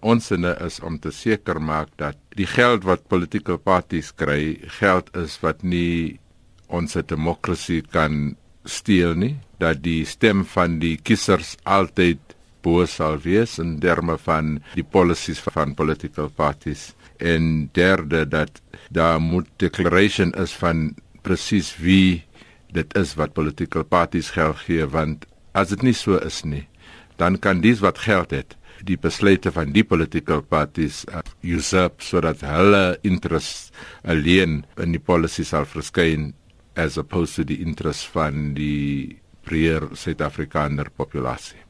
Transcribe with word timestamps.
Ons 0.00 0.28
sinne 0.30 0.52
is 0.62 0.78
om 0.86 0.98
te 1.02 1.10
seker 1.10 1.58
maak 1.58 1.90
dat 1.98 2.18
die 2.38 2.46
geld 2.46 2.84
wat 2.86 3.08
political 3.10 3.58
parties 3.58 4.12
kry, 4.14 4.58
geld 4.78 5.10
is 5.16 5.38
wat 5.42 5.64
nie 5.66 6.18
ons 6.68 6.94
demokrasie 6.94 7.82
kan 7.82 8.36
steel 8.64 9.16
nie, 9.18 9.34
dat 9.58 9.82
die 9.82 10.04
stem 10.06 10.44
van 10.44 10.78
die 10.78 10.96
kiesers 11.02 11.56
altyd 11.64 12.20
bo 12.62 12.84
sal 12.86 13.18
wees 13.24 13.58
in 13.58 13.78
terme 13.80 14.18
van 14.22 14.58
die 14.74 14.84
policies 14.84 15.40
van 15.40 15.74
political 15.74 16.28
parties. 16.28 16.92
En 17.18 17.70
derde 17.74 18.24
dat 18.28 18.60
daar 18.90 19.20
moet 19.20 19.48
declaration 19.58 20.34
is 20.34 20.52
van 20.54 20.94
presies 21.22 21.74
wie 21.82 22.22
dit 22.72 22.94
is 22.96 23.14
wat 23.18 23.34
political 23.36 23.84
parties 23.84 24.30
geld 24.36 24.60
gee 24.66 24.86
want 24.86 25.24
as 25.56 25.72
dit 25.72 25.82
nie 25.86 25.96
so 25.96 26.18
is 26.24 26.42
nie 26.44 26.66
dan 27.20 27.38
kan 27.44 27.62
dies 27.64 27.82
wat 27.84 28.00
geld 28.04 28.34
het 28.36 28.57
die 28.86 28.98
besluite 29.00 29.52
van 29.54 29.72
die 29.74 29.84
political 29.84 30.42
parties 30.42 31.04
uh, 31.08 31.22
usurp 31.42 32.02
sodat 32.04 32.42
hulle 32.46 32.98
interest 33.02 33.72
alleen 34.04 34.62
in 34.78 34.92
die 34.94 35.02
policies 35.02 35.54
sal 35.54 35.66
verskyn 35.68 36.32
as 36.78 36.98
opposed 36.98 37.40
to 37.40 37.48
die 37.48 37.62
interest 37.64 38.06
van 38.14 38.52
die 38.54 39.18
breër 39.48 39.90
Suid-Afrikaner 39.96 40.92
populasie 40.94 41.64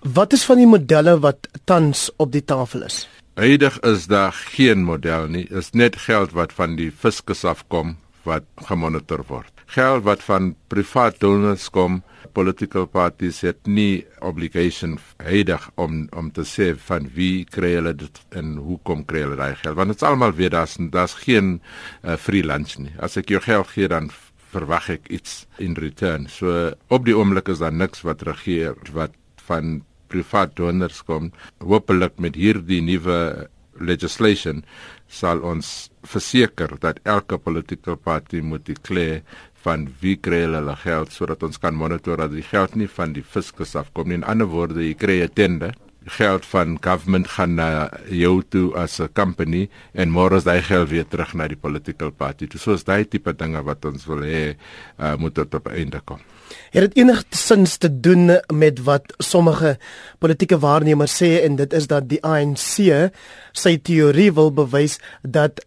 Wat 0.00 0.32
is 0.32 0.44
van 0.48 0.60
die 0.60 0.68
modelle 0.68 1.18
wat 1.20 1.48
tans 1.68 2.08
op 2.16 2.32
die 2.32 2.44
tafel 2.44 2.86
is? 2.88 3.04
Huidig 3.34 3.78
is 3.88 4.06
daar 4.06 4.32
geen 4.32 4.84
model 4.84 5.28
nie. 5.28 5.46
Is 5.48 5.72
net 5.72 5.96
geld 5.96 6.32
wat 6.36 6.52
van 6.52 6.76
die 6.76 6.90
fiskus 6.90 7.44
afkom 7.48 7.96
wat 8.28 8.44
gemonitor 8.68 9.24
word. 9.28 9.52
Geld 9.72 10.02
wat 10.04 10.20
van 10.20 10.50
privaat 10.68 11.16
donors 11.22 11.70
kom, 11.72 12.02
political 12.36 12.84
parties 12.92 13.38
het 13.40 13.64
nie 13.64 14.04
obligation 14.20 14.98
huidig 15.24 15.64
om 15.80 16.02
om 16.12 16.28
te 16.36 16.44
sê 16.48 16.72
van 16.88 17.06
wie 17.14 17.46
kry 17.48 17.70
hulle 17.78 17.94
dit 17.96 18.20
en 18.36 18.50
hoekom 18.60 19.06
kry 19.08 19.22
hulle 19.24 19.38
daai 19.40 19.54
geld. 19.62 19.78
Want 19.78 19.94
dit 19.94 20.02
is 20.02 20.08
almal 20.08 20.36
weer 20.36 20.52
daar's 20.52 20.76
daar's 20.92 21.14
geen 21.22 21.54
uh, 22.04 22.18
free 22.20 22.44
lunch 22.44 22.76
nie. 22.84 22.92
As 23.00 23.16
ek 23.16 23.32
jou 23.32 23.40
geld 23.40 23.72
gee 23.72 23.88
dan 23.88 24.10
verwag 24.52 24.90
ek 24.98 25.08
iets 25.08 25.46
in 25.56 25.78
return. 25.80 26.28
So 26.28 26.74
op 26.92 27.08
die 27.08 27.16
oomblik 27.16 27.48
is 27.48 27.64
daar 27.64 27.72
niks 27.72 28.04
wat 28.04 28.26
regeer 28.28 28.76
wat 28.92 29.16
van 29.48 29.80
privaat 30.12 30.52
donors 30.60 31.00
kom. 31.08 31.32
Hoopelik 31.64 32.20
met 32.20 32.36
hierdie 32.36 32.82
nuwe 32.84 33.48
legislation 33.80 34.60
sal 35.12 35.40
ons 35.44 35.90
verseker 36.08 36.76
dat 36.80 37.00
elke 37.08 37.38
politieke 37.40 37.96
party 37.96 38.40
moet 38.44 38.64
dekleer 38.68 39.22
van 39.64 39.86
wie 40.00 40.16
kry 40.16 40.42
hulle 40.44 40.76
geld 40.82 41.12
sodat 41.12 41.42
ons 41.42 41.58
kan 41.62 41.74
monitor 41.74 42.16
dat 42.16 42.34
die 42.34 42.46
geld 42.46 42.74
nie 42.74 42.88
van 42.88 43.12
die 43.12 43.24
fiskus 43.24 43.76
afkom 43.78 44.08
nie. 44.08 44.20
In 44.20 44.28
ander 44.28 44.50
woorde, 44.50 44.82
jy 44.82 44.94
kry 44.94 45.22
'n 45.22 45.34
tender 45.34 45.74
geld 46.04 46.46
van 46.46 46.78
government 46.80 47.28
gaan 47.28 47.54
na 47.54 47.90
jou 48.10 48.42
toe 48.48 48.74
as 48.74 49.00
'n 49.00 49.08
company 49.12 49.68
en 49.92 50.10
môre 50.10 50.36
is 50.36 50.44
daai 50.44 50.62
geld 50.62 50.88
weer 50.88 51.08
terug 51.08 51.34
na 51.34 51.48
die 51.48 51.56
political 51.56 52.10
party. 52.10 52.46
Dis 52.46 52.62
soos 52.62 52.84
daai 52.84 53.04
tipe 53.04 53.32
dinge 53.32 53.62
wat 53.62 53.84
ons 53.84 54.06
wil 54.06 54.22
hê 54.22 54.56
uh, 54.98 55.16
moet 55.16 55.34
tot 55.34 55.54
op 55.54 55.68
einde 55.68 56.00
kom. 56.04 56.18
Het 56.70 56.82
dit 56.82 56.96
enigsins 56.96 57.76
te 57.76 58.00
doen 58.00 58.40
met 58.52 58.82
wat 58.84 59.14
sommige 59.18 59.78
politieke 60.18 60.58
waarnemers 60.58 61.22
sê 61.22 61.42
en 61.44 61.56
dit 61.56 61.72
is 61.72 61.86
dat 61.86 62.08
die 62.08 62.22
ANC 62.22 63.10
sy 63.52 63.76
teorie 63.82 64.32
wil 64.32 64.52
bewys 64.52 64.98
dat 65.22 65.64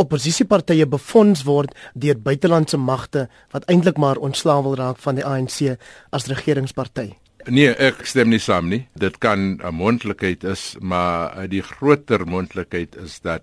oppositiepartye 0.00 0.86
befonds 0.86 1.44
word 1.44 1.74
deur 1.94 2.18
buitelandse 2.18 2.76
magte 2.76 3.28
wat 3.54 3.66
eintlik 3.70 3.98
maar 3.98 4.16
ontslaaw 4.16 4.62
wil 4.62 4.78
raak 4.80 4.98
van 4.98 5.20
die 5.20 5.26
ANC 5.26 5.76
as 6.10 6.26
regeringsparty. 6.26 7.12
Nee, 7.44 7.74
ek 7.76 8.06
stem 8.08 8.30
nie 8.32 8.40
saam 8.40 8.70
nie. 8.72 8.86
Dit 8.96 9.18
kan 9.20 9.60
'n 9.60 9.74
moontlikheid 9.74 10.44
is, 10.44 10.76
maar 10.80 11.48
die 11.48 11.62
groter 11.62 12.24
moontlikheid 12.26 12.96
is 12.96 13.20
dat 13.20 13.42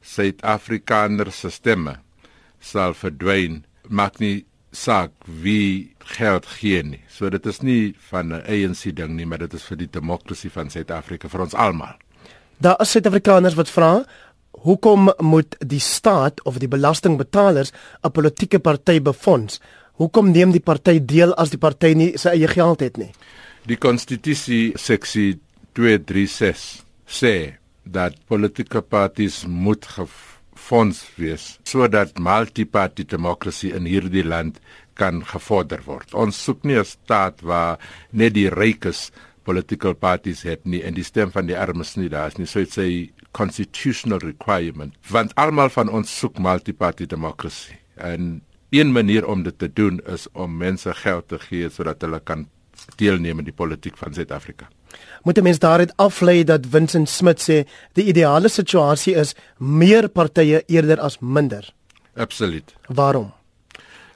Suid-Afrikaner 0.00 1.30
se 1.32 1.50
stemme 1.50 2.00
sal 2.60 2.94
verdwyn. 2.94 3.64
Maak 3.88 4.18
nie 4.18 4.46
saak 4.72 5.10
wie 5.26 5.94
geld 5.98 6.46
gee 6.46 6.82
nie. 6.82 7.02
So 7.08 7.30
dit 7.30 7.46
is 7.46 7.60
nie 7.62 7.94
van 8.10 8.32
'n 8.32 8.42
ANC 8.46 8.96
ding 8.96 9.16
nie, 9.16 9.26
maar 9.26 9.38
dit 9.38 9.52
is 9.54 9.62
vir 9.62 9.76
die 9.76 9.90
demokrasie 9.90 10.50
van 10.50 10.70
Suid-Afrika 10.70 11.28
vir 11.28 11.40
ons 11.40 11.54
almal. 11.54 11.96
Daar 12.58 12.80
is 12.80 12.90
Suid-Afrikaners 12.90 13.54
wat 13.54 13.70
vra 13.70 14.04
Hoekom 14.52 15.12
moet 15.18 15.56
die 15.58 15.80
staat 15.80 16.42
of 16.44 16.58
die 16.58 16.68
belastingbetalers 16.68 17.72
'n 18.02 18.10
politieke 18.10 18.58
party 18.58 19.00
befonds? 19.02 19.60
Hoekom 19.92 20.30
neem 20.30 20.52
die 20.52 20.60
party 20.60 21.00
deel 21.04 21.34
as 21.34 21.50
die 21.50 21.58
party 21.58 21.94
nie 21.94 22.18
sy 22.18 22.28
eie 22.28 22.48
geld 22.48 22.80
het 22.80 22.96
nie? 22.96 23.10
Die 23.66 23.76
konstitusie 23.76 24.72
seksie 24.74 25.40
236 25.72 26.84
sê 27.06 27.54
dat 27.84 28.14
politieke 28.26 28.82
parties 28.82 29.44
moet 29.46 29.86
gefonds 29.86 31.04
wees 31.16 31.58
sodat 31.64 32.18
multiparty 32.18 33.04
demokrasie 33.04 33.72
in 33.74 33.84
hierdie 33.84 34.24
land 34.24 34.60
kan 34.94 35.22
gevorder 35.24 35.82
word. 35.86 36.14
Ons 36.14 36.42
soek 36.44 36.64
nie 36.64 36.78
'n 36.78 36.84
staat 36.84 37.40
waar 37.40 37.78
net 38.10 38.34
die 38.34 38.48
rykes 38.48 39.10
political 39.44 39.94
parties 39.94 40.42
het 40.42 40.64
nie 40.64 40.82
en 40.82 40.94
die 40.94 41.04
stem 41.04 41.30
van 41.30 41.46
die 41.46 41.58
armes 41.58 41.96
nie 41.96 42.08
daar 42.08 42.28
is 42.28 42.38
nie. 42.38 42.46
So 42.46 42.60
dit 42.60 42.70
sê 42.70 42.86
constitutional 43.32 44.18
requirement 44.18 44.94
want 45.10 45.34
almal 45.34 45.70
van 45.72 45.88
ons 45.88 46.18
soek 46.18 46.38
multiparty 46.38 47.06
demokrasie. 47.06 47.78
En 47.96 48.42
een 48.72 48.92
manier 48.92 49.26
om 49.26 49.42
dit 49.42 49.58
te 49.58 49.72
doen 49.72 50.00
is 50.06 50.26
om 50.32 50.56
mense 50.56 50.94
geld 50.94 51.28
te 51.28 51.38
gee 51.38 51.68
sodat 51.70 52.00
hulle 52.00 52.20
kan 52.20 52.46
deelneem 52.96 53.42
in 53.42 53.44
die 53.44 53.56
politiek 53.56 53.96
van 54.00 54.14
Suid-Afrika. 54.14 54.68
Moet 55.22 55.38
'n 55.38 55.42
mens 55.42 55.58
daaruit 55.58 55.92
aflei 55.96 56.44
dat 56.44 56.66
Vincent 56.66 57.08
Smith 57.08 57.40
sê 57.40 57.68
die 57.92 58.04
ideale 58.04 58.48
situasie 58.48 59.14
is 59.14 59.34
meer 59.58 60.08
partye 60.08 60.62
eerder 60.66 61.00
as 61.00 61.18
minder? 61.18 61.74
Absoluut. 62.14 62.74
Waarom? 62.88 63.32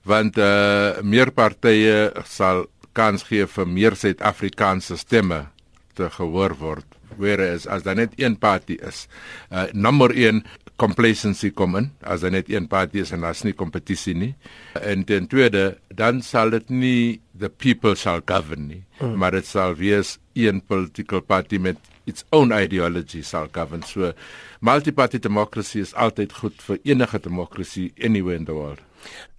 Want 0.02 0.38
uh 0.38 1.00
meer 1.02 1.30
partye 1.30 2.12
sal 2.24 2.66
kans 2.92 3.22
gee 3.22 3.46
vir 3.46 3.68
meer 3.68 3.96
Suid-Afrikaanse 3.96 4.96
stemme 4.96 5.46
te 5.94 6.10
gehoor 6.10 6.56
word. 6.56 6.95
Whereas 7.16 7.66
as 7.66 7.82
daar 7.82 7.96
net 7.96 8.16
een 8.16 8.38
party 8.38 8.78
is, 8.80 9.06
uh 9.50 9.66
nommer 9.72 10.10
1 10.14 10.44
complacency 10.76 11.50
kom 11.50 11.76
in 11.76 11.90
as 12.04 12.20
daar 12.20 12.34
net 12.34 12.50
een 12.52 12.66
party 12.68 13.00
is 13.04 13.12
en 13.16 13.24
daar's 13.24 13.42
nie 13.46 13.54
kompetisie 13.56 14.14
nie. 14.14 14.34
En 14.76 15.04
ten 15.08 15.26
tweede, 15.26 15.78
dan 15.88 16.22
sal 16.22 16.52
dit 16.52 16.68
nie 16.68 17.20
the 17.38 17.48
people 17.48 17.96
shall 17.96 18.20
govern 18.24 18.66
nie, 18.68 18.82
mm. 19.00 19.16
maar 19.16 19.36
dit 19.36 19.46
sal 19.46 19.74
wees 19.74 20.18
een 20.36 20.60
political 20.60 21.22
party 21.24 21.58
met 21.58 21.80
its 22.04 22.24
own 22.30 22.52
ideology 22.52 23.22
sal 23.22 23.48
govern. 23.52 23.82
So 23.82 24.12
multiparty 24.60 25.18
democracy 25.18 25.80
is 25.80 25.94
altyd 25.94 26.32
goed 26.32 26.60
vir 26.68 26.78
enige 26.84 27.22
demokrasie 27.24 27.92
anywhere 28.00 28.36
in 28.36 28.44
the 28.44 28.54
world. 28.56 28.80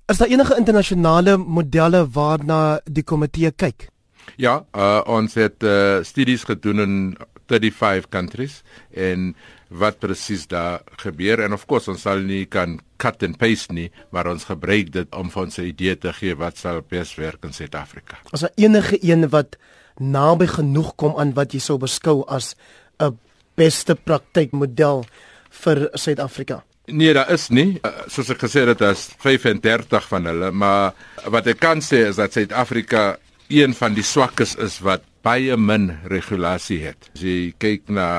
Is 0.07 0.17
daar 0.17 0.31
enige 0.31 0.55
internasionale 0.57 1.38
modelle 1.38 2.05
waarna 2.13 2.79
die 2.85 3.03
komitee 3.03 3.51
kyk? 3.51 3.89
Ja, 4.35 4.61
uh, 4.75 5.01
ons 5.07 5.33
het 5.39 5.63
uh, 5.63 6.03
studies 6.03 6.44
gedoen 6.47 6.79
in 6.83 6.94
35 7.47 8.09
countries 8.09 8.61
en 8.93 9.33
wat 9.67 9.99
presies 9.99 10.47
daar 10.47 10.81
gebeur 11.03 11.43
en 11.43 11.53
of 11.53 11.65
course 11.67 11.91
ons 11.91 12.01
sal 12.01 12.23
nie 12.23 12.45
kan 12.45 12.79
cut 13.01 13.23
and 13.23 13.37
paste 13.37 13.73
nie 13.73 13.89
maar 14.15 14.29
ons 14.31 14.47
gebruik 14.47 14.93
dit 14.95 15.15
om 15.15 15.29
vir 15.29 15.43
ons 15.43 15.57
'n 15.59 15.67
idee 15.67 15.95
te 15.95 16.13
gee 16.13 16.35
wat 16.35 16.57
sal 16.57 16.81
bes 16.81 17.15
werk 17.15 17.43
in 17.43 17.53
Suid-Afrika. 17.53 18.17
As 18.31 18.41
daar 18.41 18.55
enige 18.55 18.97
een 19.03 19.29
wat 19.29 19.57
naby 19.99 20.47
genoeg 20.47 20.95
kom 20.95 21.17
aan 21.17 21.33
wat 21.33 21.53
jy 21.53 21.59
sou 21.59 21.77
beskou 21.77 22.23
as 22.27 22.55
'n 22.99 23.17
beste 23.55 23.95
praktykmodel 23.95 25.05
vir 25.49 25.89
Suid-Afrika. 25.93 26.63
Nee, 26.85 27.13
daar 27.13 27.31
is 27.31 27.49
nie. 27.49 27.79
Uh, 27.83 27.91
soos 28.07 28.29
ek 28.29 28.39
gesê 28.45 28.63
het, 28.67 28.79
daar's 28.79 29.09
35 29.19 30.07
van 30.07 30.25
hulle, 30.25 30.51
maar 30.51 30.93
wat 31.25 31.47
ek 31.47 31.59
kan 31.59 31.81
sê 31.83 32.07
is 32.07 32.15
dat 32.15 32.33
Suid-Afrika 32.33 33.17
een 33.51 33.73
van 33.73 33.93
die 33.93 34.03
swakkes 34.03 34.55
is 34.55 34.79
wat 34.79 35.03
baie 35.27 35.55
min 35.59 35.89
regulasie 36.07 36.79
het. 36.85 37.09
As 37.11 37.23
jy 37.25 37.51
kyk 37.59 37.89
na 37.91 38.09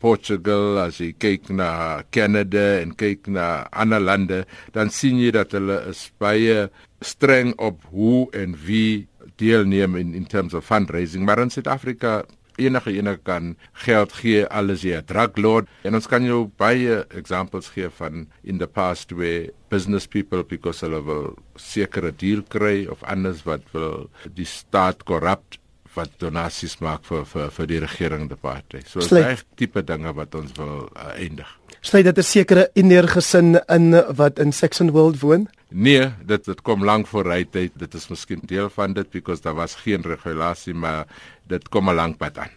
Portugal, 0.00 0.78
as 0.86 1.00
jy 1.02 1.10
kyk 1.12 1.50
na 1.52 1.68
Canada 2.14 2.78
en 2.80 2.94
kyk 2.96 3.28
na 3.28 3.66
ander 3.72 4.00
lande, 4.00 4.44
dan 4.72 4.92
sien 4.92 5.20
jy 5.20 5.34
dat 5.34 5.52
hulle 5.56 5.82
is 5.90 6.06
baie 6.22 6.70
streng 7.04 7.52
op 7.60 7.84
hoe 7.92 8.30
en 8.32 8.56
wie 8.64 9.04
deelneem 9.40 9.98
in 10.00 10.14
in 10.16 10.24
terms 10.24 10.54
of 10.56 10.64
fundraising. 10.64 11.26
Maar 11.26 11.42
in 11.44 11.52
Suid-Afrika 11.52 12.22
enige 12.56 12.92
ene 12.94 13.16
kan 13.26 13.56
geld 13.84 14.12
gee 14.20 14.44
alles 14.46 14.84
jy 14.86 14.96
'n 14.96 15.04
drug 15.10 15.36
lord 15.36 15.68
en 15.82 15.94
ons 15.94 16.06
kan 16.06 16.24
jou 16.24 16.50
baie 16.56 17.02
examples 17.10 17.68
gee 17.74 17.90
van 17.98 18.26
in 18.44 18.58
the 18.58 18.66
past 18.66 19.12
where 19.12 19.50
business 19.68 20.06
people 20.06 20.44
because 20.44 20.86
hulle 20.86 21.02
wil 21.02 21.34
sekere 21.56 22.12
deal 22.12 22.42
kry 22.48 22.86
of 22.86 23.02
anders 23.02 23.42
wat 23.44 23.62
wil 23.72 24.08
die 24.34 24.46
staat 24.46 25.02
corrupt 25.02 25.58
wat 25.94 26.10
donasies 26.18 26.78
maak 26.80 27.04
vir 27.08 27.24
vir 27.24 27.50
vir 27.50 27.66
die 27.66 27.80
regerende 27.84 28.36
party. 28.36 28.82
So 28.86 29.00
is 29.00 29.12
reg 29.12 29.44
tipe 29.56 29.82
dinge 29.82 30.12
wat 30.14 30.34
ons 30.34 30.52
wil 30.58 30.88
uh, 30.96 31.12
eindig. 31.16 31.48
Sluit 31.80 32.04
dit 32.04 32.18
'n 32.18 32.22
sekere 32.22 32.70
inner 32.74 33.08
gesin 33.08 33.58
in 33.68 33.94
wat 34.16 34.38
in 34.38 34.52
Saxon 34.52 34.90
World 34.90 35.20
woon? 35.20 35.48
Nee, 35.68 36.12
dit 36.26 36.44
dit 36.44 36.62
kom 36.62 36.84
lank 36.84 37.06
vooruit 37.06 37.50
tyd. 37.52 37.72
Dit 37.76 37.94
is 37.94 38.08
miskien 38.08 38.40
deel 38.46 38.70
van 38.70 38.92
dit 38.92 39.10
because 39.10 39.42
daar 39.42 39.54
was 39.54 39.74
geen 39.74 40.02
regulasie 40.02 40.74
maar 40.74 41.06
dit 41.46 41.68
kom 41.68 41.88
'n 41.88 41.94
lank 41.94 42.18
pad 42.18 42.38
aan. 42.38 42.52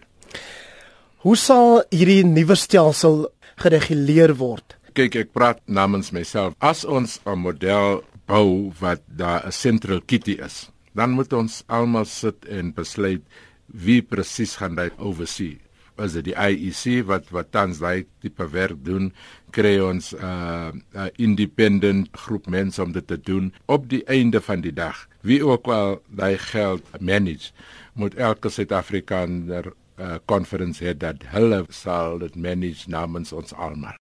Hoe 1.17 1.35
sal 1.35 1.83
hierdie 1.89 2.23
nuwe 2.23 2.55
stelsel 2.55 3.27
gereguleer 3.55 4.35
word? 4.35 4.77
Kyk, 4.93 5.15
ek 5.15 5.31
praat 5.33 5.59
namens 5.65 6.11
myself. 6.11 6.53
As 6.59 6.85
ons 6.85 7.19
'n 7.25 7.39
model 7.39 8.03
bou 8.27 8.71
wat 8.79 9.01
daar 9.07 9.45
'n 9.45 9.51
central 9.51 10.01
kitty 10.01 10.37
is, 10.39 10.69
dan 10.97 11.13
moet 11.17 11.33
ons 11.33 11.61
almal 11.67 12.09
sit 12.09 12.49
en 12.49 12.73
besluit 12.73 13.23
wie 13.87 14.01
presies 14.01 14.57
gaan 14.59 14.75
dit 14.79 14.93
oorsee 14.97 15.57
is 16.05 16.15
dit 16.17 16.29
die 16.29 16.35
IEC 16.35 17.05
wat 17.09 17.29
wat 17.33 17.51
tans 17.53 17.81
daai 17.81 18.05
tipe 18.21 18.45
werk 18.53 18.79
doen? 18.85 19.11
Kry 19.55 19.77
ons 19.81 20.13
'n 20.13 20.21
uh, 20.21 20.71
uh, 20.93 21.09
independent 21.17 22.09
groep 22.13 22.47
mense 22.47 22.81
om 22.81 22.91
dit 22.91 23.07
te 23.07 23.17
doen? 23.17 23.53
Op 23.65 23.89
die 23.89 24.03
einde 24.05 24.41
van 24.41 24.61
die 24.61 24.73
dag 24.73 25.07
wie 25.21 25.43
ook 25.45 25.67
al 25.67 26.01
daai 26.07 26.37
geld 26.37 26.83
manage 26.99 27.51
moet 27.93 28.15
elke 28.15 28.49
Suid-Afrikaner 28.49 29.73
'n 29.97 30.01
uh, 30.01 30.17
conference 30.25 30.83
hê 30.83 30.93
dat 30.97 31.23
hulle 31.33 31.65
sal 31.69 32.19
dit 32.19 32.35
manage 32.35 32.89
namens 32.89 33.33
ons 33.33 33.53
almal 33.53 33.95